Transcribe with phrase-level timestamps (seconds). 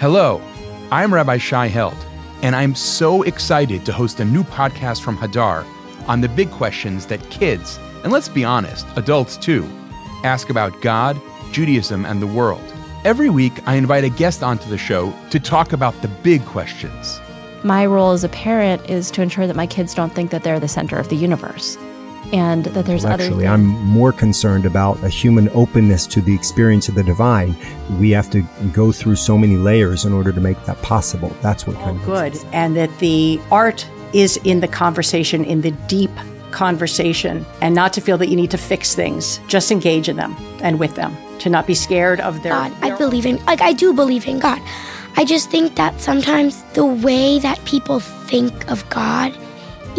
[0.00, 0.40] Hello,
[0.90, 2.06] I'm Rabbi Shai Held,
[2.40, 5.66] and I'm so excited to host a new podcast from Hadar
[6.08, 9.68] on the big questions that kids, and let's be honest, adults too,
[10.24, 11.20] ask about God,
[11.52, 12.64] Judaism, and the world.
[13.04, 17.20] Every week, I invite a guest onto the show to talk about the big questions.
[17.62, 20.58] My role as a parent is to ensure that my kids don't think that they're
[20.58, 21.76] the center of the universe
[22.32, 23.46] and that there's Well, other Actually.
[23.46, 27.56] I'm more concerned about a human openness to the experience of the divine.
[27.98, 28.42] We have to
[28.72, 31.34] go through so many layers in order to make that possible.
[31.42, 35.60] That's what oh, kind of good and that the art is in the conversation, in
[35.60, 36.10] the deep
[36.50, 39.40] conversation, and not to feel that you need to fix things.
[39.46, 42.52] Just engage in them and with them, to not be scared of their.
[42.52, 42.72] God.
[42.82, 44.60] I believe in, like, I do believe in God.
[45.16, 49.36] I just think that sometimes the way that people think of God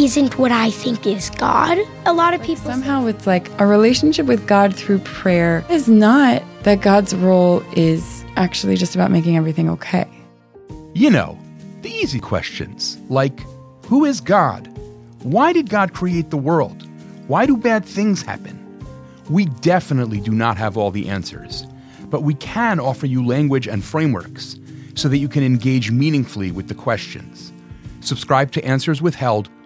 [0.02, 1.78] isn't what I think is God.
[2.08, 2.66] A lot of people.
[2.66, 8.26] Somehow it's like a relationship with God through prayer is not that God's role is
[8.36, 10.10] actually just about making everything okay.
[10.96, 11.38] You know,
[11.84, 13.42] the easy questions like
[13.86, 14.68] Who is God?
[15.22, 16.88] Why did God create the world?
[17.28, 18.58] Why do bad things happen?
[19.30, 21.68] We definitely do not have all the answers,
[22.10, 24.60] but we can offer you language and frameworks
[24.96, 27.54] so that you can engage meaningfully with the questions.
[28.00, 29.50] Subscribe to Answers Withheld